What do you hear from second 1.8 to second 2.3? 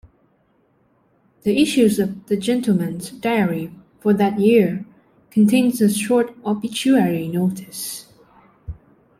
of